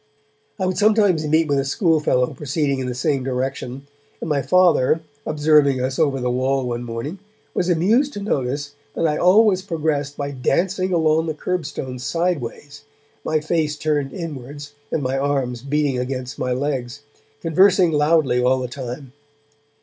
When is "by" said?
10.17-10.31